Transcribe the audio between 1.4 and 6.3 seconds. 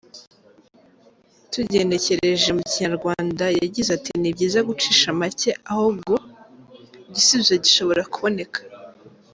Tugenekereje mu Kinyarwanda yagize ati: “ni byiza gucisha make aho gu……,